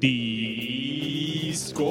[0.00, 1.90] Discomanía.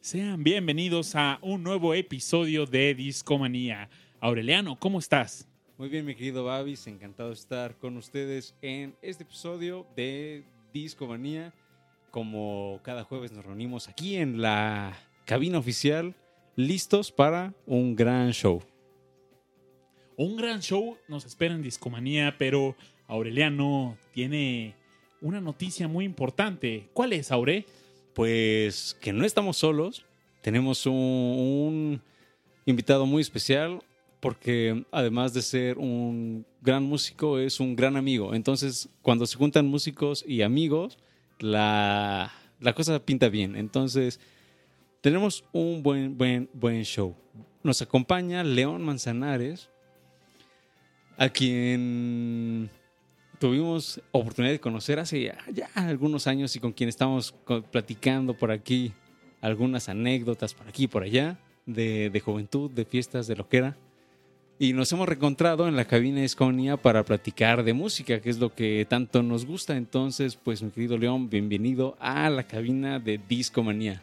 [0.00, 3.88] Sean bienvenidos a un nuevo episodio de Discomanía.
[4.20, 5.48] Aureliano, ¿cómo estás?
[5.78, 10.42] Muy bien, mi querido Babis, encantado de estar con ustedes en este episodio de
[10.72, 11.54] Discomanía.
[12.10, 16.16] Como cada jueves nos reunimos aquí en la cabina oficial,
[16.56, 18.60] listos para un gran show.
[20.16, 22.74] Un gran show nos espera en Discomanía, pero
[23.06, 24.74] Aureliano tiene
[25.20, 26.88] una noticia muy importante.
[26.94, 27.66] ¿Cuál es, Aure?
[28.14, 30.04] Pues que no estamos solos,
[30.40, 32.00] tenemos un,
[32.64, 33.82] invitado muy especial
[34.20, 38.34] porque además de ser un gran músico es un gran amigo.
[38.34, 40.98] Entonces, cuando se juntan músicos y amigos,
[41.38, 43.54] la, la cosa pinta bien.
[43.54, 44.18] Entonces,
[45.02, 47.14] tenemos un buen, buen, buen show.
[47.62, 49.68] Nos acompaña León Manzanares,
[51.16, 52.70] a quien
[53.38, 57.34] tuvimos oportunidad de conocer hace ya, ya algunos años y con quien estamos
[57.70, 58.92] platicando por aquí
[59.40, 63.58] algunas anécdotas por aquí y por allá de, de juventud, de fiestas, de lo que
[63.58, 63.76] era.
[64.58, 68.38] Y nos hemos reencontrado en la cabina de Esconia para platicar de música, que es
[68.38, 69.76] lo que tanto nos gusta.
[69.76, 74.02] Entonces, pues mi querido León, bienvenido a la cabina de Discomanía.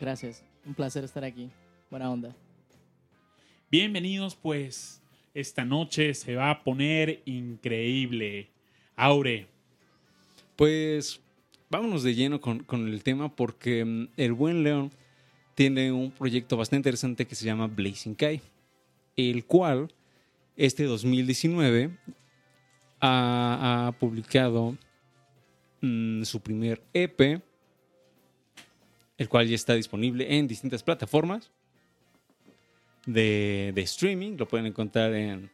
[0.00, 1.50] Gracias, un placer estar aquí.
[1.90, 2.34] Buena onda.
[3.70, 4.99] Bienvenidos, pues
[5.34, 8.48] esta noche se va a poner increíble.
[8.96, 9.46] Aure,
[10.56, 11.20] Pues
[11.70, 14.90] vámonos de lleno con, con el tema porque mm, el buen León
[15.54, 18.40] tiene un proyecto bastante interesante que se llama Blazing Kai,
[19.16, 19.92] el cual
[20.56, 21.90] este 2019
[23.00, 24.76] ha, ha publicado
[25.80, 27.42] mm, su primer EP,
[29.16, 31.50] el cual ya está disponible en distintas plataformas
[33.06, 34.36] de, de streaming.
[34.36, 35.50] Lo pueden encontrar en,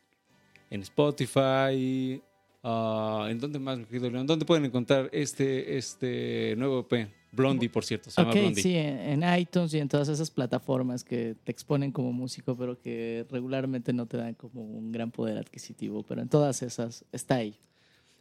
[0.70, 2.20] en Spotify.
[2.62, 4.26] ah, ¿En dónde más, mi querido León?
[4.26, 7.08] ¿Dónde pueden encontrar este, este nuevo EP?
[7.32, 8.62] Blondie, por cierto, se llama Ok, Blondie.
[8.62, 12.80] sí, en, en iTunes y en todas esas plataformas que te exponen como músico, pero
[12.80, 16.02] que regularmente no te dan como un gran poder adquisitivo.
[16.02, 17.58] Pero en todas esas está ahí.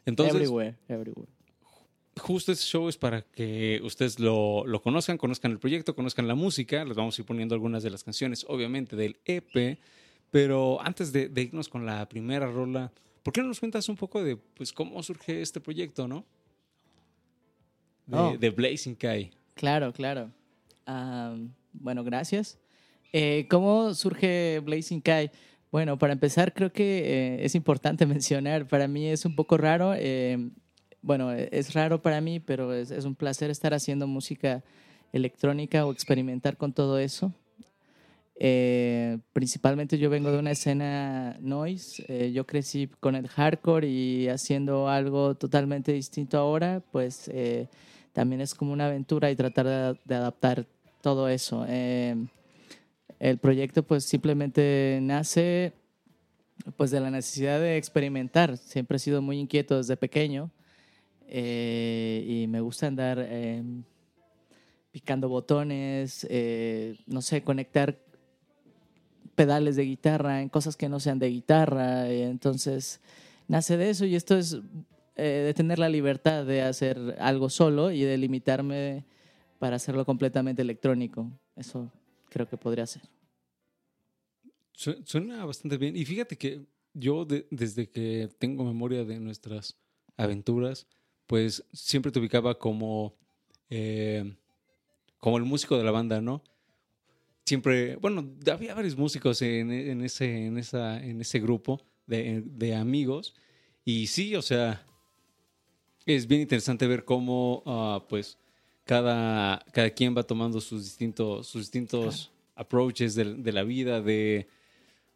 [0.05, 1.31] Entonces, everywhere, everywhere.
[2.19, 6.35] Justo este show es para que ustedes lo, lo conozcan, conozcan el proyecto, conozcan la
[6.35, 6.83] música.
[6.85, 9.77] Les vamos a ir poniendo algunas de las canciones, obviamente, del EP.
[10.31, 12.91] Pero antes de, de irnos con la primera rola,
[13.23, 16.25] ¿por qué no nos cuentas un poco de pues, cómo surge este proyecto, no?
[18.05, 18.37] De, Oh.
[18.37, 19.31] de Blazing Kai.
[19.55, 20.31] Claro, claro.
[21.73, 22.57] Bueno, gracias.
[23.11, 25.31] Eh, ¿Cómo surge Blazing Kai?
[25.71, 29.93] Bueno, para empezar, creo que eh, es importante mencionar, para mí es un poco raro,
[29.95, 30.49] eh,
[31.05, 34.63] bueno, es raro para mí, pero es, es un placer estar haciendo música
[35.13, 37.31] electrónica o experimentar con todo eso.
[38.37, 44.27] Eh, principalmente yo vengo de una escena noise, eh, yo crecí con el hardcore y
[44.29, 47.67] haciendo algo totalmente distinto ahora, pues eh,
[48.11, 50.65] también es como una aventura y tratar de, de adaptar
[51.01, 51.67] todo eso.
[51.69, 52.15] Eh,
[53.19, 55.73] el proyecto pues simplemente nace
[56.77, 58.57] pues de la necesidad de experimentar.
[58.57, 60.49] Siempre he sido muy inquieto desde pequeño
[61.27, 63.63] eh, y me gusta andar eh,
[64.91, 67.99] picando botones, eh, no sé, conectar
[69.35, 72.09] pedales de guitarra en cosas que no sean de guitarra.
[72.09, 73.01] entonces
[73.47, 74.57] nace de eso y esto es
[75.17, 79.05] eh, de tener la libertad de hacer algo solo y de limitarme
[79.59, 81.31] para hacerlo completamente electrónico.
[81.55, 81.91] Eso
[82.29, 83.01] creo que podría ser.
[84.73, 85.95] Su- Suena bastante bien.
[85.95, 89.77] Y fíjate que yo de- desde que tengo memoria de nuestras
[90.17, 90.87] aventuras,
[91.27, 93.15] pues siempre te ubicaba como,
[93.69, 94.35] eh,
[95.19, 96.43] como el músico de la banda, ¿no?
[97.45, 102.75] Siempre, bueno, había varios músicos en, en ese, en, esa, en ese grupo de, de
[102.75, 103.35] amigos.
[103.83, 104.83] Y sí, o sea,
[106.05, 108.37] es bien interesante ver cómo, ah, pues,
[108.83, 114.47] cada, cada quien va tomando sus distintos, sus distintos approaches de, de la vida, de,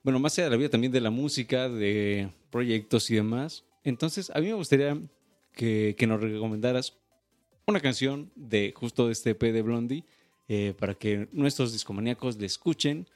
[0.03, 3.63] bueno, más allá de la vida, también de la música, de proyectos y demás.
[3.83, 4.99] Entonces, a mí me gustaría
[5.53, 6.97] que, que nos recomendaras
[7.67, 10.03] una canción de justo de este EP de Blondie
[10.47, 13.07] eh, para que nuestros discomaníacos le escuchen.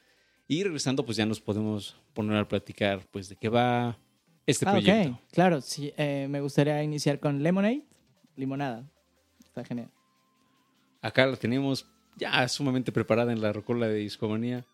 [0.46, 3.98] Y regresando, pues ya nos podemos poner a platicar, pues, de qué va
[4.46, 5.10] este Ah, proyecto.
[5.14, 5.92] ok, claro, sí.
[5.96, 7.82] eh, me gustaría iniciar con Lemonade,
[8.36, 8.86] limonada.
[9.42, 9.90] Está genial.
[11.00, 14.64] Acá la tenemos ya sumamente preparada en la rocola de discomanía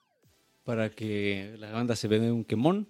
[0.65, 2.89] para que la banda se vea un quemón.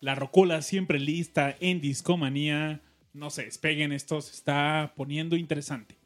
[0.00, 2.82] la rocola siempre lista en Discomanía.
[3.12, 5.97] No se despeguen, esto se está poniendo interesante.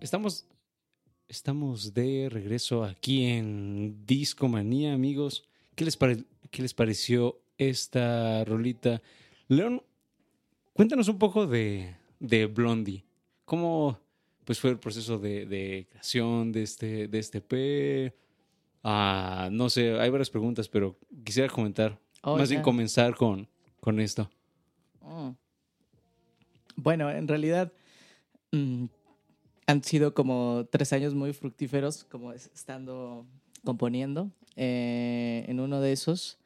[0.00, 0.46] Estamos,
[1.28, 5.44] estamos de regreso aquí en Discomanía, amigos.
[5.74, 9.02] ¿Qué les, pare- qué les pareció esta rolita?
[9.48, 9.82] León,
[10.72, 13.04] cuéntanos un poco de, de Blondie.
[13.44, 13.98] ¿Cómo
[14.44, 18.14] pues, fue el proceso de, de creación de este, de este P?
[18.82, 21.98] Ah, no sé, hay varias preguntas, pero quisiera comentar.
[22.22, 22.64] Oh, más bien ya.
[22.64, 23.46] comenzar con,
[23.80, 24.30] con esto.
[25.02, 25.30] Mm.
[26.76, 27.72] Bueno, en realidad
[28.52, 28.86] mm,
[29.66, 33.26] han sido como tres años muy fructíferos, como es- estando
[33.64, 34.30] componiendo.
[34.56, 36.38] Eh, en uno de esos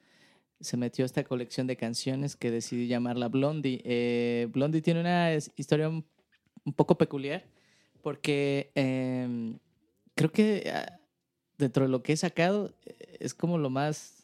[0.59, 3.81] se metió esta colección de canciones que decidí llamarla Blondie.
[3.85, 6.05] Eh, Blondie tiene una historia un,
[6.65, 7.45] un poco peculiar
[8.01, 9.59] porque em,
[10.15, 10.99] creo que ah,
[11.57, 14.14] dentro de lo que he sacado eh, es como lo más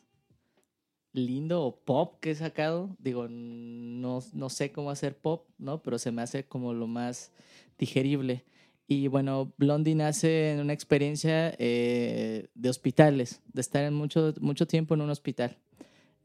[1.13, 2.95] lindo o pop que he sacado.
[2.99, 5.81] Digo, no, no sé cómo hacer pop, ¿no?
[5.81, 7.31] Pero se me hace como lo más
[7.77, 8.43] digerible.
[8.87, 14.67] Y bueno, Blondie nace en una experiencia eh, de hospitales, de estar en mucho, mucho
[14.67, 15.57] tiempo en un hospital,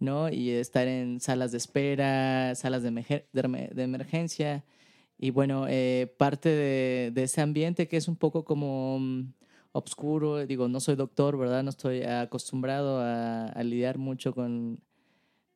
[0.00, 0.28] ¿no?
[0.28, 4.64] Y estar en salas de espera, salas de, emerge- de emer- de emergencia.
[5.18, 8.98] Y bueno, eh, parte de, de ese ambiente que es un poco como
[9.72, 11.62] mm, obscuro, digo, no soy doctor, ¿verdad?
[11.62, 14.80] No estoy acostumbrado a, a lidiar mucho con,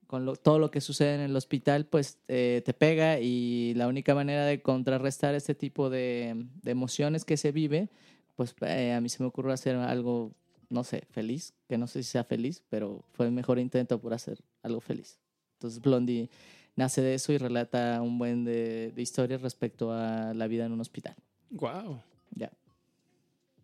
[0.06, 3.88] con lo- todo lo que sucede en el hospital, pues eh, te pega y la
[3.88, 7.88] única manera de contrarrestar este tipo de, de emociones que se vive,
[8.36, 10.32] pues eh, a mí se me ocurre hacer algo,
[10.68, 14.14] no sé, feliz, que no sé si sea feliz, pero fue el mejor intento por
[14.14, 15.18] hacer algo feliz.
[15.54, 16.30] Entonces Blondie
[16.76, 20.72] nace de eso y relata un buen de, de historias respecto a la vida en
[20.72, 21.14] un hospital.
[21.50, 22.00] Wow.
[22.34, 22.50] Ya.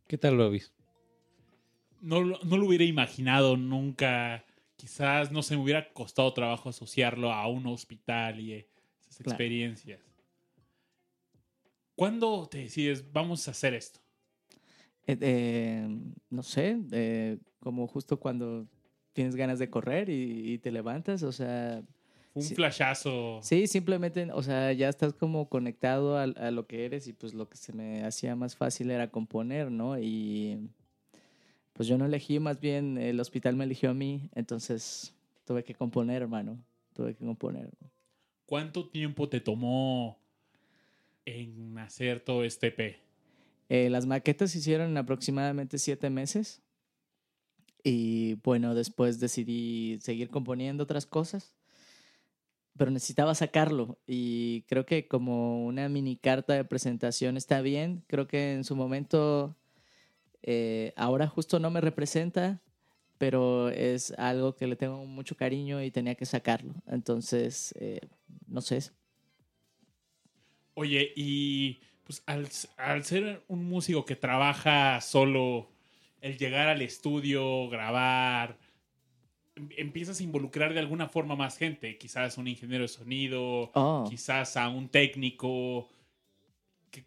[0.09, 0.75] ¿Qué tal lo viste?
[2.01, 4.45] No, no lo hubiera imaginado nunca.
[4.77, 8.53] Quizás no se me hubiera costado trabajo asociarlo a un hospital y
[9.01, 9.29] esas Claro.
[9.31, 10.01] experiencias.
[11.97, 14.01] ¿Cuándo te decides, vamos a hacer esto?
[15.07, 15.89] Eh, eh,
[16.31, 18.67] no sé, eh, como justo cuando
[19.13, 21.83] tienes ganas de correr y, y te levantas, o sea,
[22.37, 22.55] un Sí.
[22.55, 23.41] flashazo.
[23.43, 27.49] Sí, simplemente, o sea, ya estás como conectado a, lo que eres y pues lo
[27.49, 29.99] que se me hacía más fácil era componer, ¿no?
[29.99, 30.69] Y
[31.73, 35.15] pues yo no elegí, más bien el hospital me eligió a mí, entonces
[35.47, 36.63] tuve que componer, hermano,
[36.93, 37.71] tuve que componer.
[38.45, 40.19] ¿Cuánto tiempo te tomó
[41.25, 42.99] en hacer todo este EP?
[43.71, 46.61] Eh, las maquetas se hicieron en aproximadamente siete meses
[47.83, 51.56] y bueno, después decidí seguir componiendo otras cosas,
[52.77, 58.27] pero necesitaba sacarlo y creo que como una mini carta de presentación está bien, creo
[58.27, 59.57] que en su momento
[60.43, 62.61] eh, ahora justo no me representa,
[63.19, 68.01] pero es algo que le tengo mucho cariño y tenía que sacarlo, entonces eh,
[68.47, 68.81] no sé,
[70.79, 75.71] Oye, y pues al, al ser un músico que trabaja solo,
[76.21, 78.59] el llegar al estudio, grabar,
[79.77, 84.05] empiezas a involucrar de alguna forma más gente, quizás un ingeniero de sonido, Oh.
[84.09, 85.89] quizás a un técnico.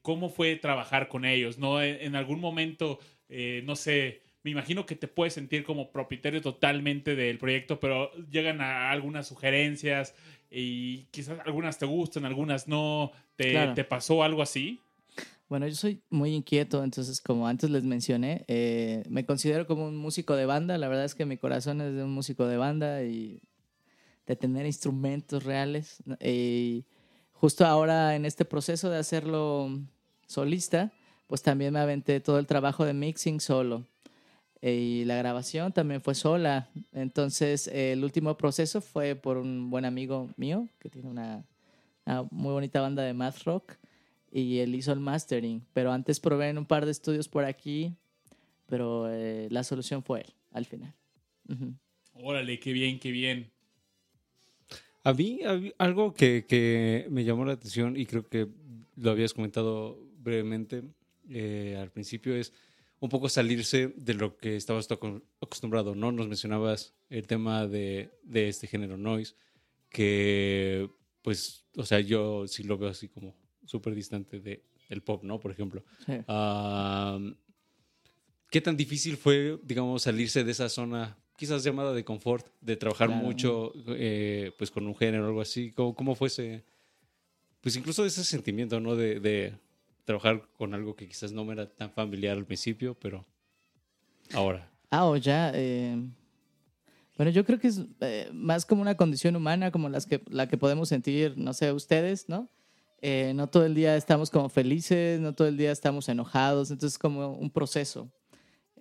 [0.02, 1.58] ¿Cómo fue trabajar con ellos?
[1.58, 1.82] ¿No?
[1.82, 6.42] En, en algún momento, eh, no sé, me imagino que te puedes sentir como propietario
[6.42, 10.14] totalmente del proyecto, pero llegan a algunas sugerencias
[10.52, 13.12] y quizás algunas te gustan, algunas no.
[13.36, 13.74] ¿Te, Claro.
[13.74, 14.80] te pasó algo así?
[15.50, 19.98] Bueno, yo soy muy inquieto, entonces como antes les mencioné, eh, me considero como un
[19.98, 20.78] músico de banda.
[20.78, 23.42] La verdad es que mi corazón es de un músico de banda y
[24.28, 26.04] de tener instrumentos reales.
[26.24, 26.86] Y
[27.34, 29.72] justo ahora en este proceso de hacerlo
[30.28, 30.92] solista,
[31.26, 33.88] pues también me aventé todo el trabajo de mixing solo.
[34.62, 36.70] Y la grabación también fue sola.
[36.92, 41.44] Entonces, el último proceso fue por un buen amigo mío que tiene una,
[42.06, 43.80] una muy bonita banda de math rock
[44.32, 45.66] y él hizo el mastering.
[45.74, 47.96] Pero antes probé en un par de estudios por aquí,
[48.66, 50.94] pero eh, la solución fue él al final.
[51.48, 51.74] Ujú.
[52.14, 53.52] Órale, qué bien, qué bien.
[55.04, 58.48] A mí, a mí, algo que, que me llamó la atención y creo que
[58.98, 60.84] lo habías comentado brevemente
[61.30, 62.54] eh, al principio es
[63.00, 64.90] un poco salirse de lo que estabas
[65.42, 66.12] acostumbrado, ¿no?
[66.12, 69.36] Nos mencionabas el tema de, de este género noise,
[69.90, 70.90] que
[71.22, 73.36] pues, o sea, yo sí lo veo así como
[73.70, 75.40] súper distante de, del pop, ¿no?
[75.40, 75.84] Por ejemplo.
[76.06, 76.14] Sí.
[78.50, 83.08] ¿Qué tan difícil fue, digamos, salirse de esa zona, quizás llamada de confort, de trabajar
[83.10, 83.24] Claro.
[83.24, 85.72] mucho eh, pues con un género o algo así?
[85.72, 86.64] ¿Cómo, cómo fue ese,
[87.62, 88.96] pues incluso ese sentimiento, ¿no?
[88.96, 89.54] De, de
[90.04, 93.24] trabajar con algo que quizás no me era tan familiar al principio, pero
[94.34, 94.68] ahora.
[94.90, 95.52] Ah, o ya.
[95.54, 95.96] eh,
[97.18, 100.48] bueno, yo creo que es eh, más como una condición humana, como las que, la
[100.48, 102.50] que podemos sentir, no sé, ustedes, ¿no?
[103.02, 106.96] Eh, no todo el día estamos como felices, no todo el día estamos enojados, entonces
[106.96, 108.10] es como un proceso.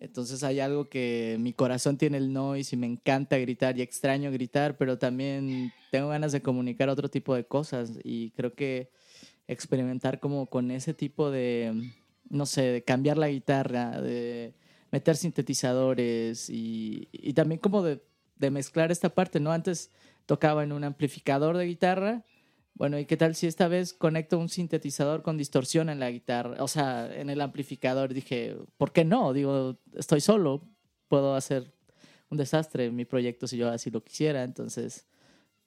[0.01, 4.31] Entonces hay algo que mi corazón tiene el noise y me encanta gritar y extraño
[4.31, 8.91] gritar, pero también tengo ganas de comunicar otro tipo de cosas y creo que
[9.49, 11.91] experimentar como con ese tipo de,
[12.29, 14.55] no sé, de cambiar la guitarra, de
[14.93, 19.51] meter sintetizadores y, también como de mezclar esta parte, ¿no?
[19.53, 19.91] Antes
[20.27, 22.23] tocaba en un amplificador de guitarra.
[22.79, 26.63] Bueno, ¿y qué tal si esta vez conecto un sintetizador con distorsión en la guitarra?
[26.63, 28.15] O sea, en el amplificador.
[28.15, 29.33] Dije, ¿por qué no?
[29.33, 30.63] Digo, estoy solo,
[31.09, 31.73] puedo hacer
[32.31, 34.45] un desastre en mi proyecto si yo así lo quisiera.
[34.45, 35.07] Entonces,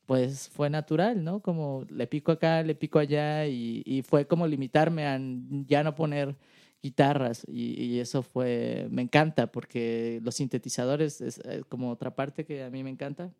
[0.05, 1.41] pues fue natural, ¿no?
[1.41, 5.19] Como le pico acá, le pico allá y, y fue como limitarme a
[5.67, 6.37] ya no poner
[6.81, 12.63] guitarras y, eso fue, me encanta porque los sintetizadores es, eh, como otra parte que
[12.63, 13.31] a mí me encanta.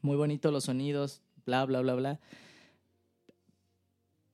[0.00, 2.20] Muy bonito los sonidos, bla, bla, bla, bla.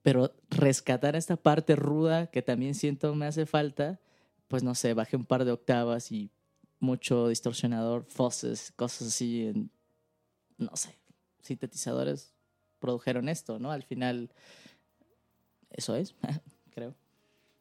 [0.01, 3.99] Pero rescatar esta parte ruda que también siento me hace falta,
[4.47, 6.31] pues no sé, bajé un par de octavas y
[6.79, 9.71] mucho distorsionador, fuzz, cosas así, en,
[10.57, 10.97] no sé,
[11.41, 12.33] sintetizadores
[12.79, 13.71] produjeron esto, ¿no?
[13.71, 14.31] Al final,
[15.69, 16.15] eso es,
[16.71, 16.95] creo.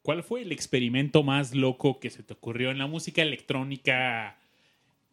[0.02, 4.39] ¿Cuál fue el experimento más loco que se te ocurrió en la música electrónica?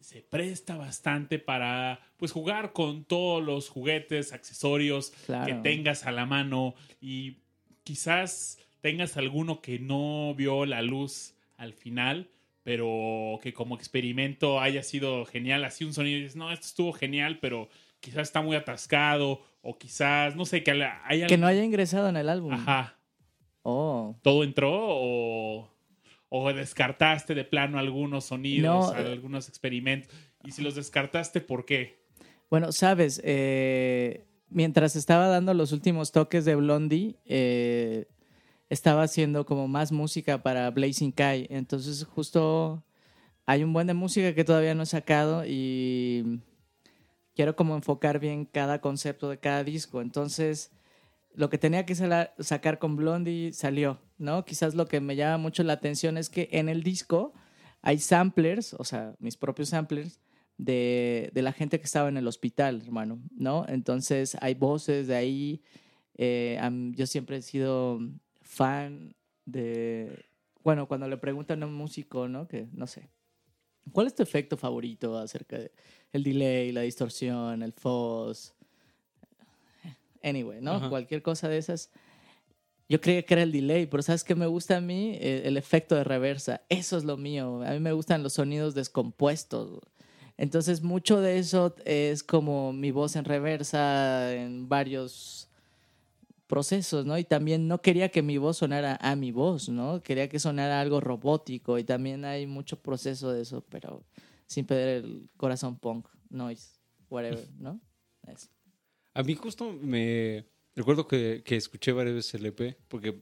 [0.07, 5.47] Se presta bastante para pues jugar con todos los juguetes, accesorios Claro.
[5.47, 7.39] que tengas a la mano y
[7.83, 12.29] quizás tengas alguno que no vio la luz al final,
[12.63, 16.93] pero que como experimento haya sido genial, así un sonido y dices, no, esto estuvo
[16.93, 17.67] genial, pero
[17.99, 21.27] quizás está muy atascado o quizás, no sé, que haya...
[21.27, 22.53] Que no haya ingresado en el álbum.
[22.53, 22.97] Ajá.
[23.61, 24.15] Oh.
[24.21, 25.69] ¿Todo entró o,
[26.29, 29.11] o descartaste de plano algunos sonidos, No, eh.
[29.11, 30.13] algunos experimentos?
[30.43, 32.05] Y si los descartaste, ¿por qué?
[32.49, 38.07] Bueno, sabes, eh, mientras estaba dando los últimos toques de Blondie, eh,
[38.69, 41.47] estaba haciendo como más música para Blazing Kai.
[41.49, 42.83] Entonces, justo
[43.45, 46.41] hay un buen de música que todavía no he sacado y
[47.33, 50.01] quiero como enfocar bien cada concepto de cada disco.
[50.01, 50.71] Entonces,
[51.37, 51.93] lo que tenía que
[52.39, 54.43] sacar con Blondie salió, ¿no?
[54.43, 57.33] Quizás lo que me llama mucho la atención es que en el disco
[57.83, 60.19] hay samplers, o sea, mis propios samplers,
[60.57, 63.65] de, de la gente que estaba en el hospital, hermano, ¿no?
[63.69, 65.61] Entonces hay voces de ahí.
[66.15, 66.59] eh,
[66.95, 67.99] yo siempre he sido
[68.41, 69.15] fan
[69.45, 70.25] de,
[70.63, 72.47] bueno, cuando le preguntan a un músico, ¿no?
[72.47, 73.11] Que no sé.
[73.93, 75.71] ¿Cuál es tu efecto favorito acerca de
[76.11, 78.56] el delay, la distorsión, el fuzz?
[80.23, 80.73] Anyway, ¿no?
[80.73, 80.89] Ajá.
[80.89, 81.91] Cualquier cosa de esas.
[82.89, 85.17] Yo creía que era el delay, pero ¿sabes qué me gusta a mí?
[85.19, 86.61] Eh, El, efecto de reversa.
[86.69, 87.61] Eso es lo mío.
[87.63, 89.81] A mí me gustan los sonidos descompuestos.
[90.37, 95.49] Entonces, mucho de eso es como mi voz en reversa en varios
[96.47, 97.17] procesos, ¿no?
[97.17, 100.01] Y también no quería que mi voz sonara a mi voz, ¿no?
[100.01, 104.03] Quería que sonara algo robótico y también hay mucho proceso de eso, pero
[104.47, 107.79] sin perder el corazón punk, noise, whatever, ¿no?
[108.27, 108.49] Eso.
[109.17, 110.45] A mí justo me...
[110.75, 113.19] Recuerdo que, que escuché varias veces el EP, porque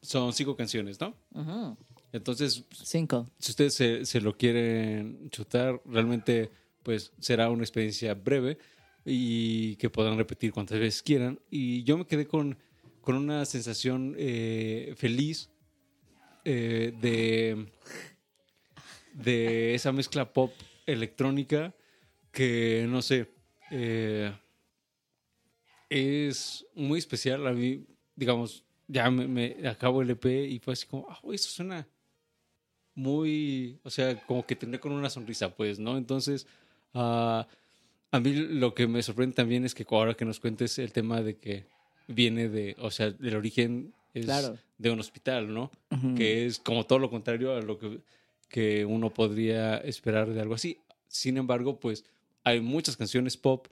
[0.00, 1.14] son cinco canciones, ¿no?
[1.34, 1.76] Ujú.
[2.12, 3.28] Entonces, Cinco.
[3.38, 6.50] si ustedes se, se lo quieren chutar, realmente
[6.82, 8.56] pues será una experiencia breve
[9.04, 11.38] y que podrán repetir cuantas veces quieran.
[11.50, 12.56] Y yo me quedé con,
[13.02, 15.50] con una sensación eh, feliz
[16.46, 17.66] eh, de,
[19.12, 20.54] de esa mezcla pop
[20.86, 21.74] electrónica
[22.32, 23.28] que, no sé,
[23.70, 24.32] eh,
[25.94, 27.46] es muy especial.
[27.46, 27.84] A mí,
[28.16, 31.86] digamos, ya me, me acabo el EP y fue así como, ah, eso suena
[32.94, 35.96] muy, o sea, como que tendré con una sonrisa, pues, ¿no?
[35.96, 36.46] Entonces,
[36.94, 37.46] ah,
[38.10, 41.22] a mí lo que me sorprende también es que ahora que nos cuentes el tema
[41.22, 41.64] de que
[42.06, 44.58] viene de, o sea, del origen es Claro.
[44.78, 45.70] de un hospital, ¿no?
[46.16, 48.00] Que es como todo lo contrario a lo que,
[48.48, 50.78] que uno podría esperar de algo así.
[51.08, 52.04] Sin embargo, pues
[52.44, 53.66] hay muchas canciones pop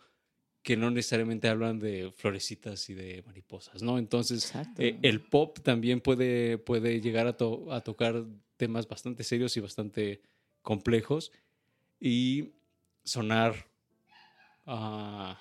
[0.63, 3.99] que no necesariamente hablan de florecitas y de mariposas, ¿no?
[3.99, 4.45] Entonces,
[4.79, 8.25] eh, el pop también puede, puede llegar a, to- a tocar
[8.57, 10.21] temas bastante serios y bastante
[10.63, 11.33] complejos
[11.99, 12.51] y
[13.03, 13.55] sonar
[14.67, 15.37] ah,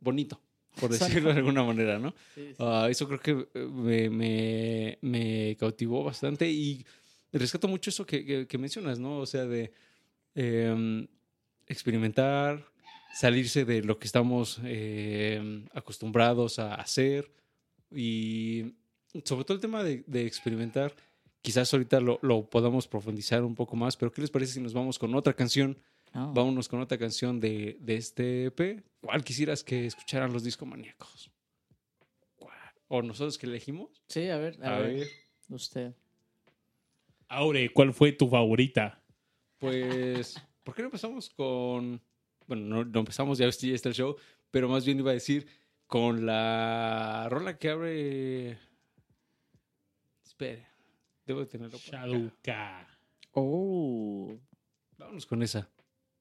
[0.00, 0.40] bonito,
[0.78, 2.14] por decirlo de alguna manera, ¿no?
[2.34, 2.54] Sí, sí.
[2.58, 6.84] Ah, eso creo que eh, me, me- me cautivó bastante y
[7.32, 9.18] rescato mucho eso que, que- que mencionas, ¿no?
[9.18, 9.72] O sea, de
[10.34, 11.06] em,
[11.66, 12.64] experimentar,
[13.12, 17.30] salirse de lo que estamos em, acostumbrados a hacer
[17.90, 18.74] y
[19.24, 20.94] sobre todo el tema de, de experimentar,
[21.42, 24.72] quizás ahorita lo, lo podamos profundizar un poco más, pero ¿qué les parece si nos
[24.72, 25.78] vamos con otra canción?
[26.14, 26.32] Oh.
[26.32, 28.84] Vámonos con otra canción de, de este EP.
[29.00, 31.30] ¿Cuál quisieras que escucharan los discomaníacos?
[32.36, 32.56] ¿Cuál?
[32.88, 34.02] ¿O nosotros que elegimos?
[34.08, 35.08] Sí, a ver, a, A ver, ver,
[35.48, 35.94] usted.
[37.28, 38.98] Aure, ¿cuál fue tu favorita?
[39.58, 42.00] pues, ¿por qué no empezamos con...
[42.52, 44.14] Bueno, no, no empezamos, ya ya está el show,
[44.50, 45.48] pero más bien iba a decir
[45.86, 48.58] con la rola que abre...
[50.22, 50.66] Espere,
[51.24, 51.78] debo de tenerlo.
[51.78, 52.86] Shadowka.
[53.30, 54.36] Oh.
[54.98, 55.70] Vámonos con esa.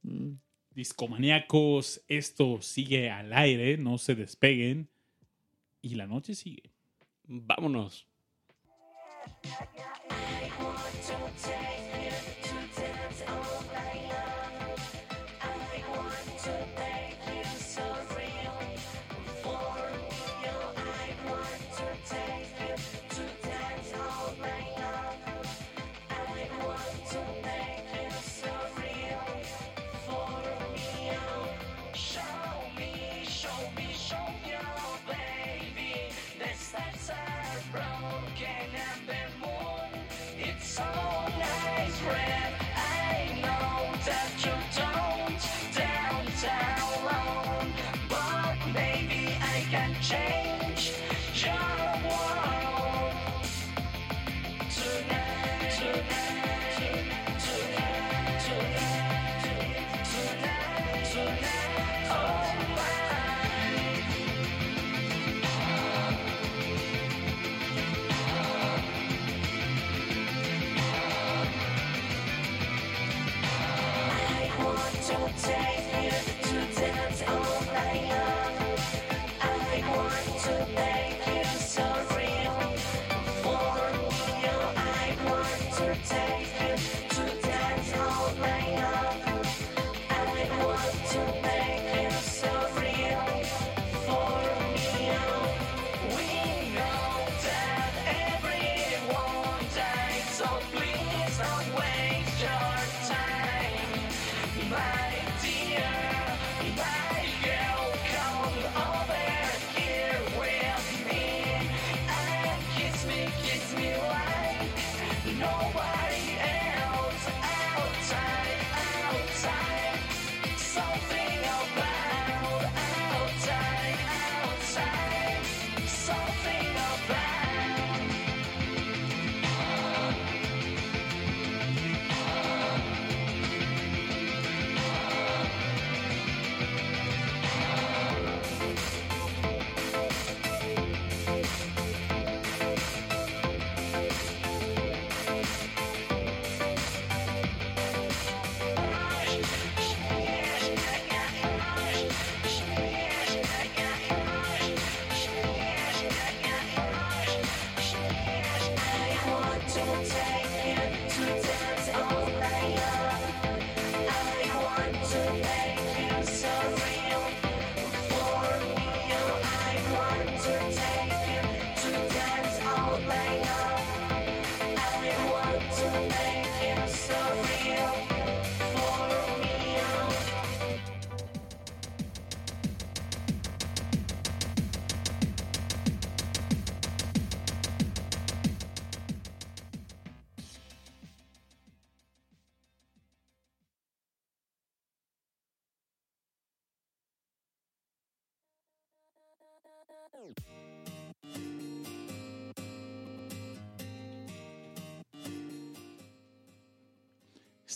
[0.03, 0.35] Mm.
[0.69, 4.87] Discomaníacos, esto sigue al aire, no se despeguen.
[5.81, 6.71] Y la noche sigue.
[7.25, 8.07] Vámonos.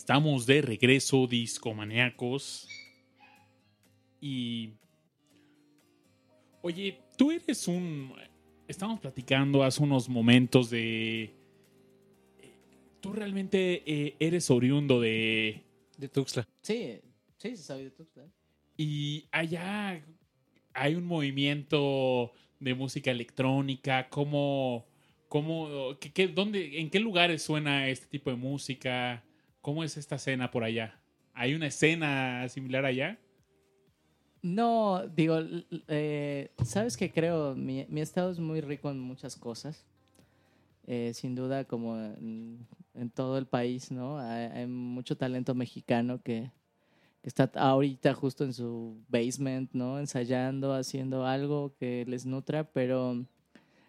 [0.06, 2.68] Estamos de regreso, discomaníacos.
[4.20, 4.70] Y.
[6.62, 8.12] Oye, tú eres un.
[8.68, 11.34] Estamos platicando hace unos momentos de.
[13.00, 15.64] Tú realmente eh, eres oriundo de.
[15.98, 16.46] De Tuxtla.
[16.62, 17.00] Sí,
[17.36, 18.28] sí, se sabe de Tuxtla.
[18.76, 20.06] Y allá
[20.72, 24.08] hay un movimiento de música electrónica.
[24.08, 24.86] ¿Cómo.
[25.26, 29.24] cómo qué, qué- dónde, ¿En qué lugares suena este tipo de música?
[29.66, 30.96] ¿Cómo es esta escena por allá?
[31.34, 33.18] ¿Hay una escena similar allá?
[34.40, 35.40] No, digo,
[35.88, 39.84] eh, sabes que creo, mi, estado es muy rico en muchas cosas.
[40.86, 42.64] Eh, sin duda, como en,
[43.12, 44.20] todo el país, ¿no?
[44.20, 46.52] Hay, mucho talento mexicano que,
[47.24, 49.98] está ahorita justo en su basement, ¿no?
[49.98, 53.26] Ensayando, haciendo algo que les nutra, pero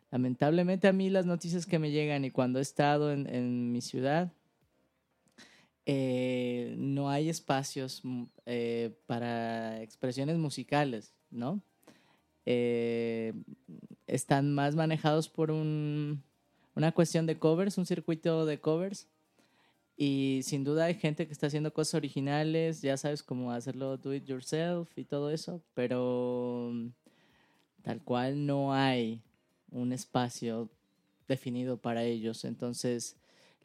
[0.09, 4.33] lamentablemente a mí las noticias que me llegan y cuando he estado en mi ciudad,
[5.89, 11.62] eh, no hay espacios mm, eh, para expresiones musicales, ¿no?
[12.45, 13.34] Eh,
[14.06, 16.21] están más manejados por un-
[16.76, 19.08] una cuestión de covers, un circuito de covers.
[19.97, 24.13] Y sin duda hay gente que está haciendo cosas originales, ya sabes cómo hacerlo do
[24.13, 26.89] it yourself y todo eso, pero mm,
[27.84, 29.21] tal cual no hay
[29.71, 30.69] un espacio
[31.28, 32.45] definido para ellos.
[32.45, 33.17] Entonces,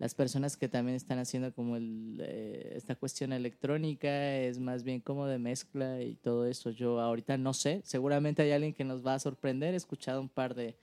[0.03, 5.01] las personas que también están haciendo como el, eh, esta cuestión electrónica es más bien
[5.01, 6.71] como de mezcla y todo eso.
[6.71, 9.75] Yo ahorita no sé, seguramente hay alguien que nos va a sorprender.
[9.75, 10.77] He escuchado un par de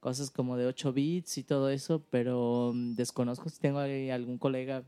[0.00, 4.84] cosas como de 8 bits y todo eso, pero mm, desconozco si tengo algún colega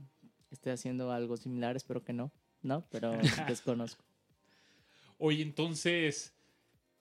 [0.49, 2.87] que esté haciendo algo similar, espero que no, ¿no?
[2.89, 3.13] Pero
[3.49, 4.03] desconozco.
[5.19, 6.35] Oye, entonces,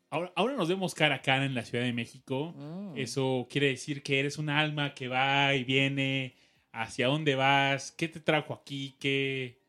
[0.09, 2.53] ahora, ahora nos vemos cara a cara en la Ciudad de México.
[2.57, 2.97] Mm.
[2.97, 6.42] Eso quiere decir que eres un alma que va y viene.
[6.73, 7.91] ¿Hacia dónde vas?
[7.91, 8.95] ¿Qué te trajo aquí?
[8.99, 9.61] ¿Qué...?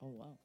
[0.00, 0.38] Oh, wow.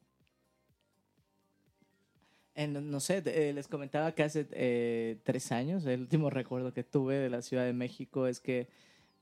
[2.56, 6.84] Eh, no, sé, eh, les comentaba que hace eh, tres años, el último recuerdo que
[6.84, 8.70] tuve de la Ciudad de México es que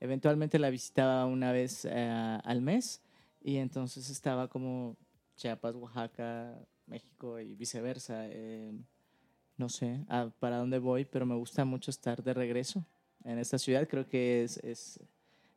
[0.00, 3.02] eventualmente la visitaba una vez al mes
[3.40, 4.96] y entonces estaba como
[5.36, 8.26] Chiapas, Oaxaca, México y viceversa.
[8.28, 8.72] eh,
[9.56, 10.04] no sé
[10.38, 12.84] para dónde voy, pero me gusta mucho estar de regreso
[13.24, 13.86] en esta ciudad.
[13.88, 14.98] Creo que es, es,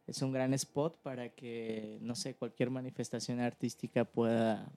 [0.07, 4.71] es un gran spot para que, no sé, cualquier manifestación artística pueda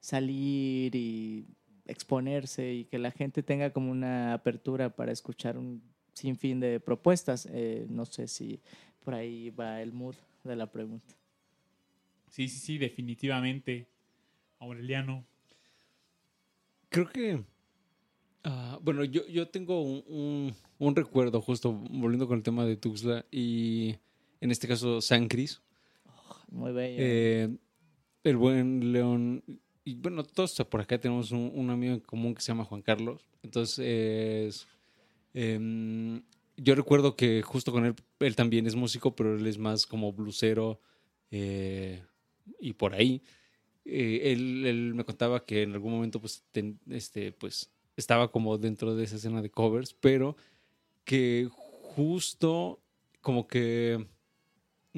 [0.00, 1.46] salir y
[1.86, 7.48] exponerse y que la gente tenga como una apertura para escuchar un sinfín de propuestas.
[7.50, 8.60] Eh, no sé si
[9.04, 10.14] por ahí va el mood
[10.44, 11.14] de la pregunta.
[12.30, 13.86] Sí, sí, sí, definitivamente.
[14.58, 15.24] Aureliano.
[16.90, 17.42] Creo que.
[18.44, 22.76] ah, bueno, yo, yo tengo un, un- un recuerdo, justo volviendo con el tema de
[22.76, 23.96] Tuxtla y
[24.40, 25.60] en este caso San Cris.
[26.50, 26.96] Muy bello.
[26.98, 27.48] Eh,
[28.24, 29.42] el buen León.
[29.84, 32.82] Y bueno, todos por acá tenemos un, un amigo en común que se llama Juan
[32.82, 33.26] Carlos.
[33.42, 34.66] Entonces,
[35.34, 36.22] em,
[36.56, 40.12] yo recuerdo que justo con él, él también es músico, pero él es más como
[40.12, 40.80] blusero
[41.30, 42.02] eh,
[42.60, 43.22] y por ahí.
[43.84, 48.58] Eh, él, él me contaba que en algún momento pues, ten- este, pues estaba como
[48.58, 50.36] dentro de esa escena de covers, pero
[51.04, 52.82] que justo
[53.22, 54.06] como que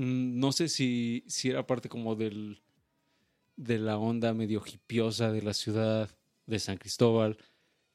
[0.01, 2.63] no sé si, si era parte como del
[3.57, 6.09] de la onda medio hipiosa de la ciudad
[6.47, 7.37] de San Cristóbal,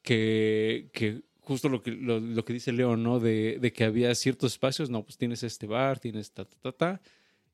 [0.02, 3.18] que, que justo lo que, lo, que dice León, ¿no?
[3.18, 6.72] De, de que había ciertos espacios, no, pues tienes este bar, tienes ta, ta, ta,
[6.72, 7.00] ta,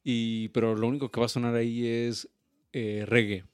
[0.05, 2.29] y, pero lo único que va a sonar ahí es
[2.73, 3.45] eh, reggae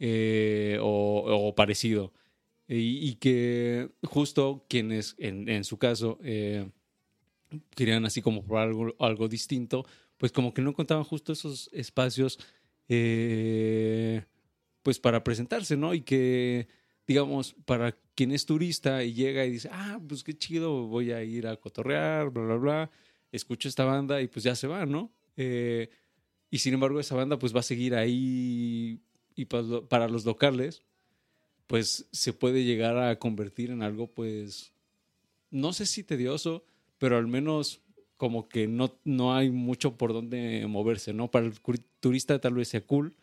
[0.00, 2.12] eh, o, o parecido.
[2.66, 6.70] Y, y que justo quienes, en, en su caso, eh,
[7.74, 9.84] querían así como probar algo, algo distinto,
[10.18, 12.38] pues como que no contaban justo esos espacios
[12.88, 14.24] eh,
[14.82, 15.94] pues para presentarse, ¿no?
[15.94, 16.68] Y que,
[17.06, 21.22] digamos, para quien es turista y llega y dice, ah, pues qué chido, voy a
[21.22, 22.90] ir a cotorrear, bla, bla, bla,
[23.32, 25.12] escucho esta banda y pues ya se va, ¿no?
[25.36, 25.90] Eh,
[26.50, 29.00] y sin embargo esa banda pues va a seguir ahí
[29.36, 30.82] y pa- para los locales,
[31.66, 34.72] pues se puede llegar a convertir en algo pues,
[35.50, 36.64] no sé si tedioso,
[37.00, 37.80] pero al menos
[38.16, 41.30] como que no, no hay mucho por donde moverse, ¿no?
[41.32, 41.54] Para el
[41.98, 43.16] turista tal vez sea cool,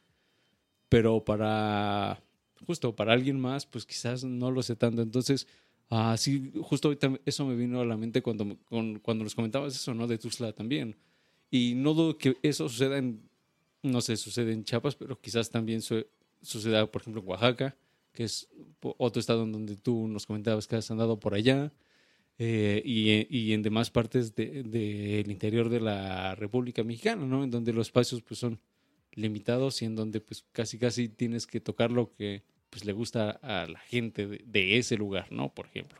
[0.90, 2.22] pero para,
[2.66, 5.02] justo para alguien más, pues quizás no lo sé tanto.
[5.02, 5.48] Entonces,
[5.90, 9.76] ah, sí, justo ahorita eso me vino a la mente cuando, con- cuando nos comentabas
[9.76, 10.08] eso, ¿no?
[10.08, 10.96] De Tuxtla también.
[11.52, 13.22] Y no dudo que eso suceda en,
[13.84, 16.06] no sé, sucede en Chiapas, pero quizás también su-
[16.42, 17.76] suceda, por ejemplo, en Oaxaca,
[18.14, 18.50] que es
[18.82, 21.72] otro estado en donde tú nos comentabas que has andado por allá,
[22.40, 27.44] eh, y, y en demás partes del de, del interior de la República Mexicana, ¿no?
[27.44, 28.60] En donde los espacios pues son
[29.14, 33.32] limitados y en donde pues casi casi tienes que tocar lo que pues le gusta
[33.42, 35.50] a la gente de, ese lugar, ¿no?
[35.50, 36.00] Por ejemplo.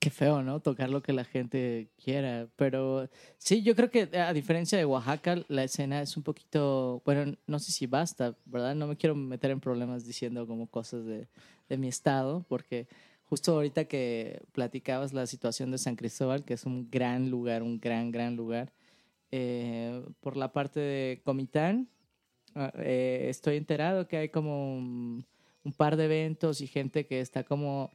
[0.00, 0.58] Qué feo, ¿no?
[0.58, 2.48] Tocar lo que la gente quiera.
[2.56, 7.36] Pero sí, yo creo que a diferencia de Oaxaca, la escena es un poquito, bueno,
[7.46, 8.74] no sé si basta, ¿verdad?
[8.74, 11.28] No me quiero meter en problemas diciendo como cosas de
[11.76, 12.88] mi estado, porque
[13.24, 17.80] justo ahorita que platicabas la situación de San Cristóbal, que es un gran lugar, un
[17.80, 18.72] gran, gran lugar,
[19.30, 21.88] eh, por la parte de Comitán,
[22.54, 25.26] ah, eh, estoy enterado que hay como un,
[25.64, 27.90] un par de eventos y gente que está como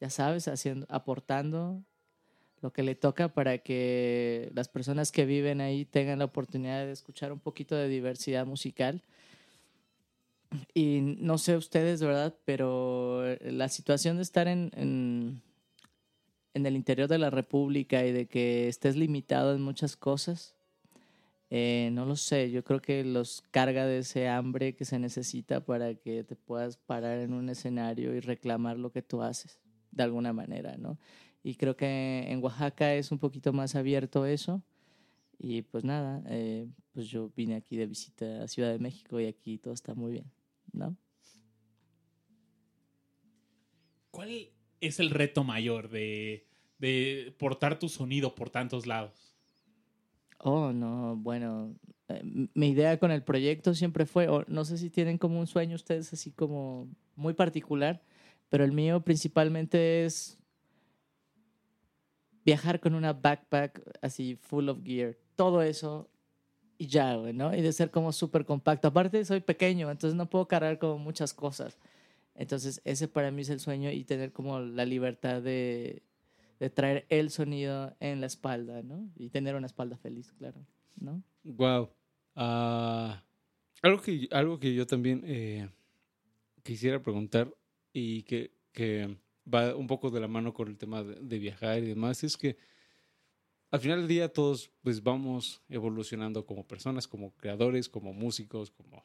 [0.00, 1.82] ya sabes, haciendo, aportando
[2.60, 6.92] lo que le toca para que las personas que viven ahí tengan la oportunidad de
[6.92, 9.02] escuchar un poquito de diversidad musical.
[10.74, 12.34] Y no sé ustedes, ¿verdad?
[12.44, 15.42] Pero la situación de estar en, en,
[16.54, 20.56] en el interior de la República y de que estés limitado en muchas cosas,
[21.48, 25.64] eh, no lo sé, yo creo que los carga de ese hambre que se necesita
[25.64, 29.60] para que te puedas parar en un escenario y reclamar lo que tú haces
[29.92, 30.98] de alguna manera, ¿no?
[31.44, 34.62] Y creo que en Oaxaca es un poquito más abierto eso.
[35.38, 39.26] Y pues nada, eh, pues yo vine aquí de visita a Ciudad de México y
[39.26, 40.30] aquí todo está muy bien,
[40.72, 40.96] ¿no?
[44.10, 44.48] ¿Cuál
[44.80, 46.46] es el reto mayor de,
[46.78, 49.36] de portar tu sonido por tantos lados?
[50.38, 51.74] Oh, no, bueno,
[52.08, 55.46] eh, mi idea con el proyecto siempre fue, o no sé si tienen como un
[55.46, 58.02] sueño ustedes así como muy particular,
[58.48, 60.38] pero el mío principalmente es
[62.44, 66.08] viajar con una backpack así full of gear, todo eso
[66.78, 67.54] y ya, güey, ¿no?
[67.54, 68.88] Y de ser como súper compacto.
[68.88, 71.78] Aparte soy pequeño, entonces no puedo cargar como muchas cosas.
[72.34, 76.02] Entonces ese para mí es el sueño y tener como la libertad de,
[76.74, 79.08] traer el sonido en la espalda, ¿no?
[79.16, 80.60] Y tener una espalda feliz, claro,
[80.96, 81.22] ¿no?
[81.44, 81.90] Wow.
[82.34, 85.68] algo, que, algo que yo también eh,
[86.62, 87.54] quisiera preguntar
[87.92, 89.16] y que, que,
[89.52, 92.36] va un poco de la mano con el tema de, de, viajar y demás es
[92.36, 92.56] que
[93.70, 99.04] al final del día todos pues vamos evolucionando como personas, como creadores, como músicos, como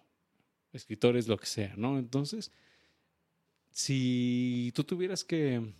[0.74, 1.98] escritores, lo que sea, ¿no?
[1.98, 2.52] Entonces,
[3.72, 5.74] si tú tuvieras que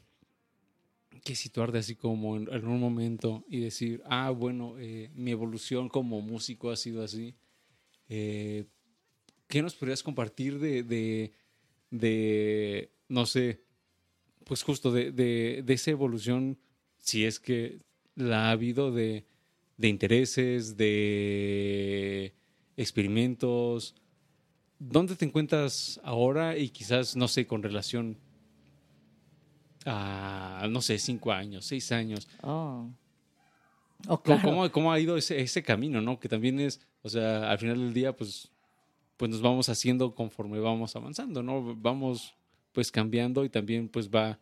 [1.24, 6.22] situarte así como en, en, un momento y decir, ah, bueno, eh, mi evolución como
[6.22, 7.36] músico ha sido así.
[8.10, 8.66] Eh,
[9.48, 11.34] ¿Qué nos podrías compartir de, de,
[11.90, 13.64] de no sé,
[14.46, 16.58] pues justo de, de, de, esa evolución,
[16.98, 17.82] si es que
[18.16, 19.26] la ha habido de,
[19.78, 22.34] de intereses, de
[22.78, 23.96] experimentos?
[24.80, 28.18] ¿Dónde te encuentras ahora y quizás, no sé, con relación
[29.86, 32.28] a, no sé, cinco años, seis años.
[32.42, 32.90] Oh.
[34.08, 34.42] Oh, claro.
[34.44, 36.20] ¿Cómo, ¿Cómo, ha ido ese, ese, camino, no?
[36.20, 38.52] Que también es, o sea, al final del día, pues,
[39.18, 41.76] pues nos vamos haciendo conforme vamos avanzando, ¿no?
[41.76, 42.34] Vamos,
[42.72, 44.40] pues, cambiando y también, pues, va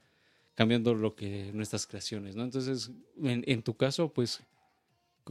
[0.60, 2.44] cambiando lo que nuestras creaciones, ¿no?
[2.44, 2.92] Entonces,
[3.24, 4.42] en, en tu caso, pues,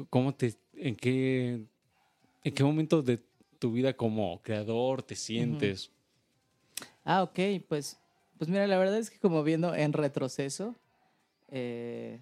[0.09, 1.67] ¿cómo te, en qué,
[2.45, 3.23] en qué momento de
[3.59, 5.89] tu vida como creador te sientes?
[5.89, 6.89] Uh -huh.
[7.05, 7.39] Ah, ok,
[7.69, 7.99] pues
[8.39, 10.75] pues mira, la verdad es que como viendo en retroceso,
[11.49, 12.21] eh,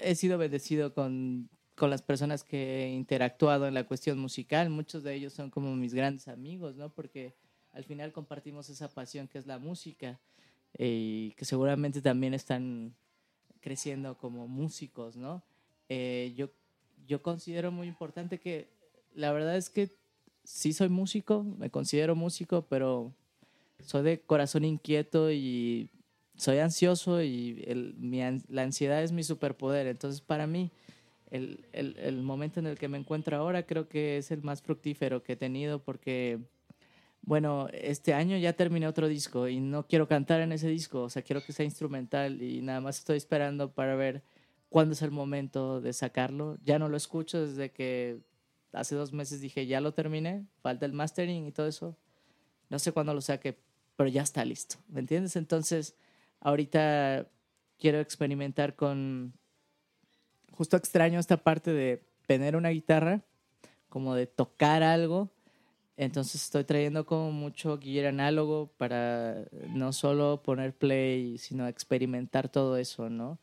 [0.00, 4.70] he sido bendecido con, con, las personas que he interactuado en la cuestión musical.
[4.70, 6.88] Muchos de ellos son como mis grandes amigos, ¿no?
[6.88, 7.34] Porque
[7.72, 10.18] al final compartimos esa pasión que es la música
[10.78, 12.94] y que seguramente también están
[13.60, 15.42] creciendo como músicos, ¿no?
[15.88, 16.50] Eh, yo,
[17.06, 18.68] yo considero muy importante que
[19.14, 19.90] la verdad es que
[20.44, 23.12] sí soy músico, me considero músico, pero
[23.84, 25.90] soy de corazón inquieto y
[26.36, 29.86] soy ansioso y el, mi, la ansiedad es mi superpoder.
[29.86, 30.70] Entonces, para mí,
[31.30, 34.62] el, el, el, momento en el que me encuentro ahora creo que es el más
[34.62, 36.38] fructífero que he tenido porque,
[37.26, 41.10] bueno, este año ya terminé otro disco y no quiero cantar en ese disco, o
[41.10, 44.22] sea, quiero que sea instrumental y nada más estoy esperando para ver
[44.68, 46.56] cuándo es el momento de sacarlo.
[46.64, 48.20] Ya no lo escucho desde que
[48.72, 51.96] hace dos meses dije, ya lo terminé, falta el mastering y todo eso.
[52.70, 53.58] No sé cuándo lo saque,
[53.96, 55.34] pero ya está listo, ¿me entiendes?
[55.34, 55.96] Entonces,
[56.40, 57.28] ahorita
[57.76, 59.32] quiero experimentar con...
[60.52, 63.22] Justo extraño esta parte de tener una guitarra,
[63.88, 65.30] como de tocar algo.
[65.96, 72.76] Entonces estoy trayendo como mucho gear análogo para no solo poner play, sino experimentar todo
[72.76, 73.38] eso, ¿no?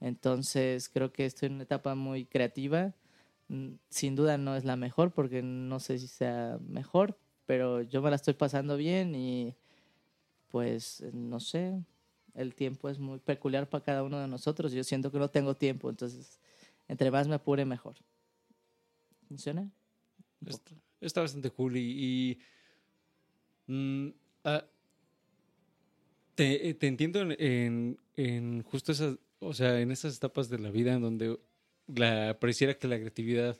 [0.00, 2.92] Entonces creo que estoy en una etapa muy creativa.
[3.88, 8.10] Sin duda no es la mejor porque no sé si sea mejor, pero yo me
[8.10, 9.54] la estoy pasando bien y
[10.48, 11.82] pues no sé,
[12.34, 14.72] el tiempo es muy peculiar para cada uno de nosotros.
[14.72, 16.38] Yo siento que no tengo tiempo, entonces
[16.88, 17.96] entre más me apure, mejor.
[19.28, 19.70] ¿Funciona?
[21.00, 22.38] Está bastante cool y...
[23.68, 24.08] y, mm,
[24.44, 24.64] ah,
[26.34, 30.70] te, eh, te entiendo en, en, justo esas, o sea, en esas etapas de la
[30.70, 31.38] vida en donde
[31.86, 33.58] la, pareciera que la creatividad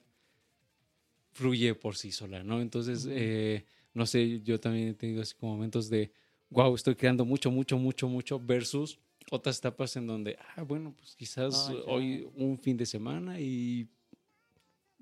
[1.33, 2.61] fluye por sí sola, ¿no?
[2.61, 6.12] Entonces, eh, no sé, yo también he tenido así como momentos de,
[6.51, 8.99] wow, estoy creando mucho, mucho, mucho, mucho, versus
[9.31, 13.88] otras etapas en donde, ah, bueno, pues quizás Ah, hoy un fin de semana y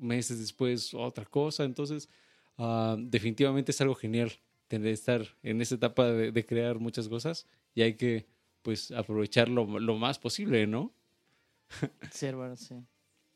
[0.03, 1.65] meses después otra cosa.
[1.65, 2.09] Entonces,
[2.59, 4.33] ah, definitivamente es algo genial
[4.69, 8.27] tener estar en esa etapa de, de crear muchas cosas y hay que,
[8.63, 10.93] pues, aprovecharlo lo más posible, ¿no?
[12.11, 12.77] Sí, hermano, sí.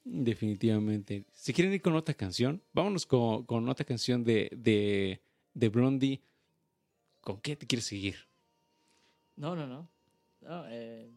[0.04, 1.24] Definitivamente.
[1.32, 5.20] Si quieren ir con otra canción, vámonos con, con otra canción de, de,
[5.52, 6.20] de Blondie.
[7.20, 8.16] ¿Con qué te quieres seguir?
[9.34, 9.88] No, no, no.
[10.42, 11.10] No, eh.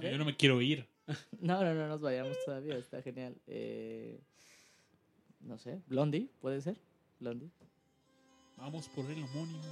[0.00, 0.86] Yo no me quiero ir.
[1.40, 3.36] no, no, no nos vayamos todavía, está genial.
[3.48, 4.20] Eh,
[5.40, 6.80] no sé, Blondie, ¿puede ser?
[7.18, 7.50] Blondie.
[8.56, 9.64] Vamos por el homónimo.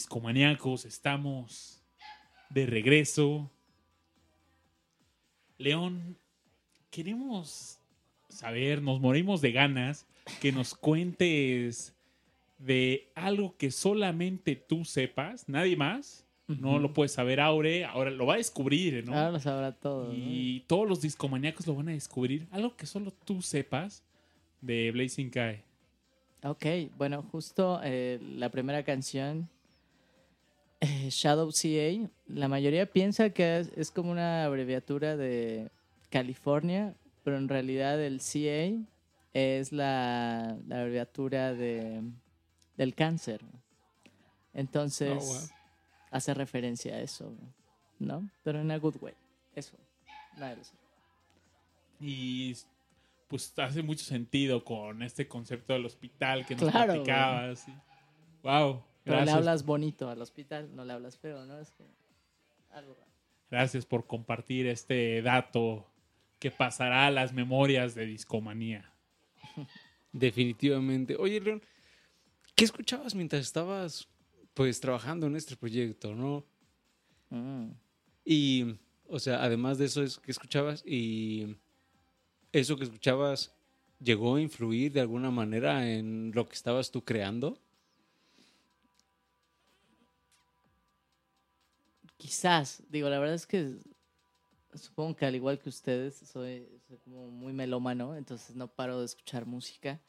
[0.00, 1.82] Discomaníacos, estamos
[2.48, 3.50] de regreso.
[5.58, 6.16] León,
[6.90, 7.78] queremos
[8.30, 10.06] saber, nos morimos de ganas
[10.40, 11.94] que nos cuentes
[12.56, 16.26] de algo que solamente tú sepas, nadie más.
[16.48, 19.12] No lo puede saber Aure, ahora lo va a descubrir, ¿no?
[19.12, 20.08] Ahora lo sabrá todo.
[20.08, 20.14] ¿no?
[20.14, 22.48] y todos los discomaníacos lo van a descubrir.
[22.50, 24.02] Algo que solo tú sepas
[24.60, 25.62] de Blazing Kai.
[26.42, 29.48] Ok, bueno, justo eh, la primera canción,
[30.80, 35.70] eh, Shadow CA, la mayoría piensa que es, es como una abreviatura de
[36.10, 38.86] California, pero en realidad el CA
[39.34, 42.02] es la, la abreviatura de,
[42.76, 43.40] del cáncer.
[44.54, 45.48] Entonces, Oh, wow.
[46.10, 47.32] hace referencia a eso,
[47.98, 48.28] ¿no?
[48.42, 49.14] Pero en a good way.
[49.54, 49.76] Eso.
[50.36, 50.72] Nada de eso.
[52.00, 52.56] Y
[53.28, 57.66] pues hace mucho sentido con este concepto del hospital que nos Claro, platicabas.
[58.42, 58.82] Wow.
[59.10, 61.58] Pero le hablas bonito al hospital, no le hablas feo, ¿no?
[61.58, 61.90] Es como
[62.70, 63.10] algo raro.
[63.50, 65.86] gracias por compartir este dato
[66.38, 68.92] que pasará a las memorias de Discomanía.
[70.12, 71.16] Definitivamente.
[71.16, 71.62] Oye, León,
[72.54, 74.08] ¿qué escuchabas mientras estabas
[74.54, 76.44] pues trabajando en este proyecto, no?
[77.30, 77.70] Mm.
[78.24, 80.82] Y, o sea, además de eso, es ¿qué escuchabas?
[80.86, 81.56] Y
[82.52, 83.54] eso que escuchabas
[84.00, 87.58] llegó a influir de alguna manera en lo que estabas tú creando.
[92.20, 93.78] Quizás, digo, la verdad es que
[94.74, 96.68] supongo que al igual que ustedes, soy,
[97.04, 100.00] como muy melómano, entonces no paro de escuchar música.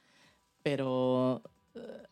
[0.64, 1.42] Pero
[1.76, 2.04] eh,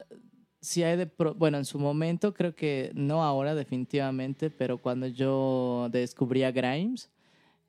[0.62, 1.08] sí hay de.
[1.08, 6.52] pro- bueno, en su momento, creo que no ahora, definitivamente, pero cuando yo descubrí a
[6.52, 7.10] Grimes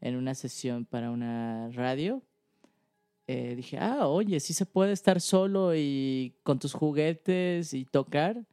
[0.00, 2.22] en una sesión para una radio,
[3.26, 8.44] eh, dije, ah, oye, sí se puede estar solo y con tus juguetes y tocar.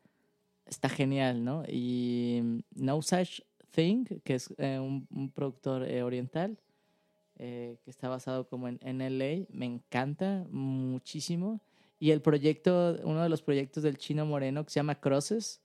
[0.65, 1.63] Está genial, ¿no?
[1.67, 3.41] Y mm, No Such
[3.77, 6.57] Thing, que es eh, un, productor eh, oriental,
[7.37, 11.61] eh, que está basado como en, en LA, me encanta muchísimo.
[11.99, 15.61] Y el proyecto, uno de los proyectos del chino moreno que se llama Crosses,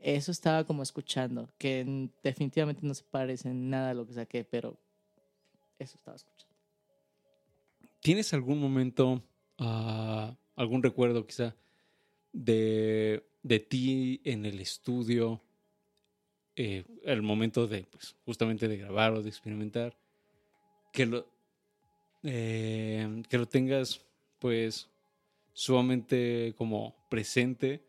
[0.00, 4.42] eso estaba como escuchando, que definitivamente no se parece en nada a lo que saqué,
[4.44, 4.76] pero
[5.78, 6.56] eso estaba escuchando.
[8.00, 9.22] ¿Tienes algún momento,
[9.58, 11.54] ah, algún recuerdo quizá
[12.32, 15.40] de, de ti en el estudio,
[16.56, 19.96] eh, el momento de, pues, justamente de grabar o de experimentar,
[20.92, 21.26] que lo,
[22.22, 24.00] eh, que lo tengas,
[24.38, 24.88] pues,
[25.52, 27.82] sumamente como presente?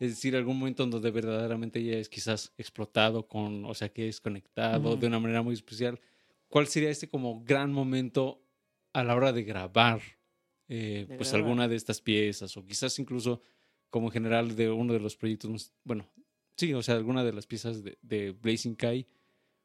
[0.00, 4.08] Es decir, algún momento en donde verdaderamente ya es quizás explotado con, o sea, que
[4.08, 6.00] es conectado de una manera muy especial.
[6.48, 8.42] ¿Cuál sería este como gran momento
[8.92, 10.00] a la hora de grabar
[10.68, 11.44] eh, De pues grabar.
[11.44, 13.42] alguna de estas piezas o quizás incluso
[13.90, 16.08] como en general de uno de los proyectos, bueno,
[16.60, 19.06] sí, o sea, alguna de las piezas de, de Blazing Kai,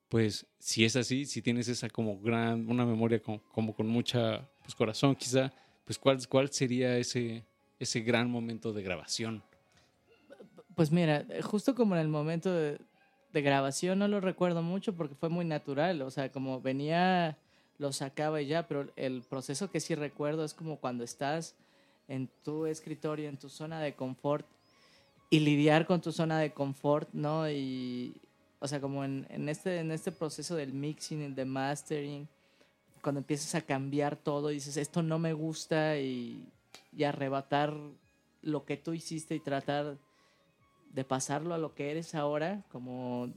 [0.08, 4.50] pues si es así, si tienes esa como gran, una memoria con- como con mucha
[4.64, 5.52] pues, corazón quizá,
[5.84, 7.44] pues cuál, cuál sería ese,
[7.80, 9.44] ese gran momento de grabación.
[10.74, 12.80] Pues mira, justo como en el momento de,
[13.34, 17.38] de grabación no lo recuerdo mucho porque fue muy natural, o sea, como venía,
[17.78, 21.56] lo sacaba y ya, pero el proceso que sí recuerdo es como cuando estás
[22.08, 24.46] en tu escritorio, en tu zona de confort
[25.30, 27.50] y lidiar con tu zona de confort, ¿no?
[27.50, 28.22] Y,
[28.60, 32.28] o sea, como en, en este, en este proceso del mixing, el de mastering,
[33.02, 36.48] cuando empiezas a cambiar todo dices, esto no me gusta y,
[36.92, 37.76] y arrebatar
[38.42, 39.98] lo que tú hiciste y tratar
[40.92, 43.34] de pasarlo a lo que eres ahora, como,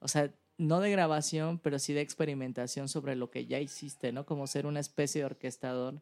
[0.00, 4.26] o sea, no de grabación, pero sí de experimentación sobre lo que ya hiciste, ¿no?
[4.26, 6.00] Como ser una especie de orquestador.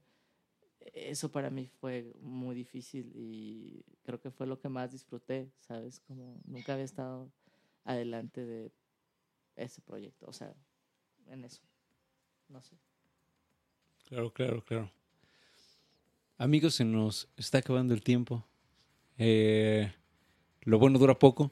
[0.94, 6.00] Eso para mí fue muy difícil y creo que fue lo que más disfruté, ¿sabes?
[6.00, 7.30] Como nunca había estado
[7.84, 8.72] adelante de
[9.56, 10.54] ese proyecto, o sea,
[11.26, 11.62] en eso.
[12.48, 12.76] No sé.
[14.04, 14.90] Claro, claro, claro.
[16.38, 18.44] Amigos, se nos está acabando el tiempo.
[19.18, 19.92] Eh,
[20.62, 21.50] lo bueno dura poco.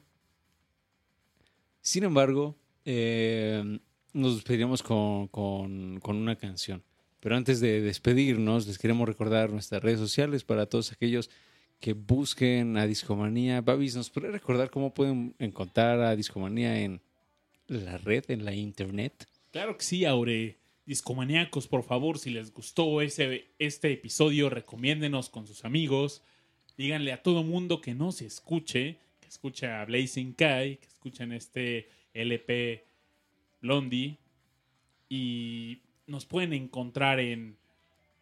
[1.81, 3.79] Sin embargo, eh,
[4.13, 6.83] nos despediremos con, con- con una canción.
[7.19, 11.29] Pero antes de despedirnos, les queremos recordar nuestras redes sociales para todos aquellos
[11.79, 13.61] que busquen a Discomanía.
[13.61, 17.01] Babis, ¿nos puede recordar cómo pueden encontrar a Discomanía en
[17.67, 19.27] la red, en la internet?
[19.51, 20.57] Claro que sí, Aure.
[20.85, 26.23] Discomaníacos, por favor, si les gustó ese, este episodio, recomiéndenos con sus amigos.
[26.77, 31.89] Díganle a todo mundo que nos escuche, que escuche a Blazing Kai, que escuchen este
[32.13, 32.85] LP
[33.61, 34.17] Blondie.
[35.09, 37.57] Y nos pueden encontrar en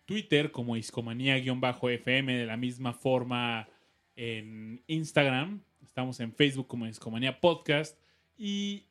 [0.05, 3.67] Twitter como discomanía-fm, de la misma forma
[4.15, 5.61] en Instagram.
[5.83, 7.97] Estamos en Facebook como Discomanía Podcast.
[8.37, 8.83] Y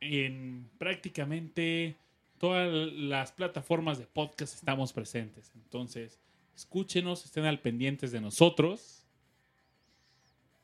[0.00, 1.96] en prácticamente
[2.38, 5.52] todas las plataformas de podcast estamos presentes.
[5.54, 6.18] Entonces,
[6.56, 9.04] escúchenos, estén al pendientes de nosotros.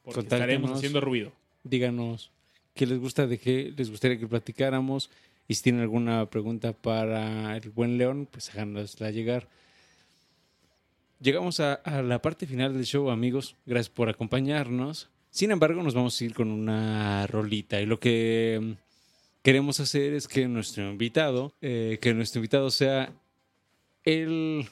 [0.02, 1.32] Porque estaremos haciendo ruido.
[1.62, 2.32] Díganos
[2.74, 5.10] qué les gusta, de qué les gustaría que platicáramos.
[5.50, 9.48] Y si tienen alguna pregunta para el buen León, pues háganosla llegar.
[11.20, 13.56] Llegamos a, la parte final del show, amigos.
[13.64, 15.08] Gracias por acompañarnos.
[15.30, 17.80] Sin embargo, nos vamos a ir con una rolita.
[17.80, 18.72] Y lo que mm,
[19.42, 23.14] queremos hacer es que nuestro invitado, eh, que nuestro invitado sea
[24.04, 24.68] el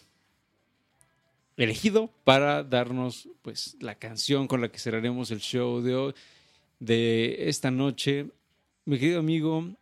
[1.56, 6.14] elegido para darnos pues la canción con la que cerraremos el show de hoy,
[6.80, 8.26] de esta noche.
[8.84, 9.74] Mi querido amigo,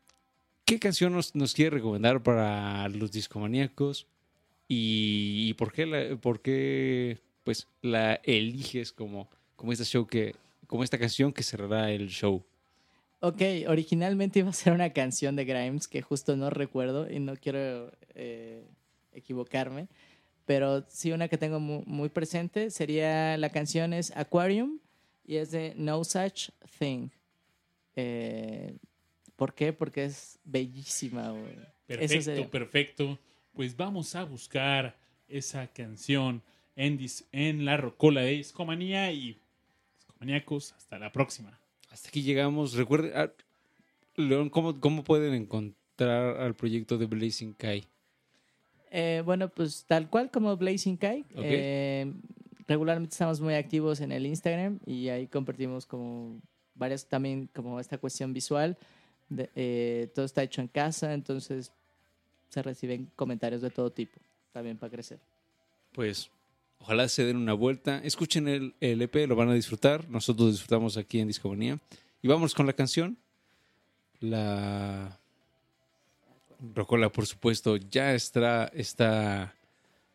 [0.65, 4.07] ¿qué canción nos, nos quiere recomendar para los discomaníacos?
[4.69, 7.69] ¿Y, por qué, la, por qué pues,
[8.23, 9.29] eliges como,
[9.73, 10.35] este show que,
[10.67, 12.43] como esta canción que cerrará el show?
[13.21, 17.37] Ok, originalmente iba a ser una canción de Grimes que justo no recuerdo y no
[17.37, 18.65] quiero eh,
[19.13, 19.89] equivocarme,
[20.47, 24.79] pero sí una que tengo mu- muy, presente sería la canción es Aquarium
[25.27, 27.09] y es de No Such Thing.
[27.97, 28.77] Eh,
[29.37, 29.73] ¿Por qué?
[29.73, 31.31] Porque es bellísima.
[31.31, 31.57] güey.
[31.87, 32.51] Perfecto, sería.
[32.51, 33.19] perfecto.
[33.53, 34.97] Pues vamos a buscar
[35.29, 36.43] esa canción
[36.77, 39.39] en, dis- en la rocola de Discomanía y
[39.99, 40.73] Discomaníacos.
[40.73, 41.59] Hasta la próxima.
[41.91, 42.75] Hasta aquí llegamos.
[42.75, 43.31] Recuerden, ah,
[44.17, 47.85] León, ¿cómo, ¿cómo pueden encontrar al proyecto de Blazing Kai?
[48.91, 51.25] Eh, bueno, pues tal cual como Blazing Kai.
[51.37, 52.13] Eh,
[52.67, 56.41] regularmente estamos muy activos en el Instagram y ahí compartimos como
[56.75, 58.77] varias también como esta cuestión visual.
[59.55, 61.73] Eh, todo está hecho en casa, entonces
[62.49, 64.21] se reciben comentarios de todo tipo,
[64.53, 65.19] también para crecer.
[65.93, 66.31] Pues
[66.79, 67.99] ojalá se den una vuelta.
[68.05, 70.09] Escuchen el, el EP, lo van a disfrutar.
[70.09, 71.79] Nosotros disfrutamos aquí en Discomanía.
[72.23, 73.17] Y vamos con la canción.
[74.21, 75.19] La
[76.75, 79.55] Rocola, por supuesto, ya está, está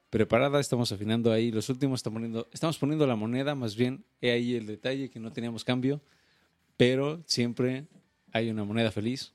[0.10, 0.60] preparada.
[0.60, 2.00] Estamos afinando ahí los últimos.
[2.00, 4.04] Estamos poniendo, estamos poniendo la moneda, más bien.
[4.22, 6.02] He ahí el detalle que no teníamos cambio.
[6.78, 7.86] Pero siempre
[8.32, 9.34] hay una moneda feliz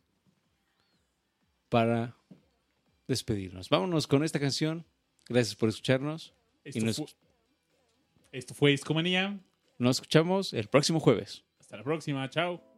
[1.69, 2.17] para
[3.09, 3.69] despedirnos.
[3.69, 4.85] Vámonos con esta canción.
[5.29, 6.35] Gracias por escucharnos.
[6.65, 7.07] Esto, Y nos- fu-
[8.33, 9.39] esto fue Discomanía.
[9.79, 11.45] Nos escuchamos el próximo jueves.
[11.61, 12.29] Hasta la próxima.
[12.31, 12.74] Chao.